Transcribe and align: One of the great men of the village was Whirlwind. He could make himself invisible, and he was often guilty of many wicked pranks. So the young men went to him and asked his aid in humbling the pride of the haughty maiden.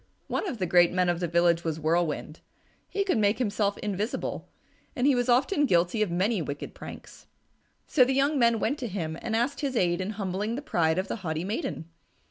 One 0.25 0.47
of 0.47 0.57
the 0.57 0.65
great 0.65 0.91
men 0.91 1.09
of 1.09 1.19
the 1.19 1.27
village 1.27 1.63
was 1.63 1.79
Whirlwind. 1.79 2.39
He 2.89 3.03
could 3.03 3.19
make 3.19 3.37
himself 3.37 3.77
invisible, 3.77 4.49
and 4.95 5.05
he 5.05 5.13
was 5.13 5.29
often 5.29 5.67
guilty 5.67 6.01
of 6.01 6.09
many 6.09 6.41
wicked 6.41 6.73
pranks. 6.73 7.27
So 7.85 8.03
the 8.03 8.15
young 8.15 8.39
men 8.39 8.59
went 8.59 8.79
to 8.79 8.87
him 8.87 9.15
and 9.21 9.35
asked 9.35 9.59
his 9.61 9.75
aid 9.77 10.01
in 10.01 10.13
humbling 10.17 10.55
the 10.55 10.63
pride 10.63 10.97
of 10.97 11.07
the 11.07 11.17
haughty 11.17 11.43
maiden. 11.43 11.85